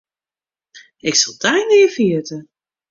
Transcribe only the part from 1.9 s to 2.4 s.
ferjitte.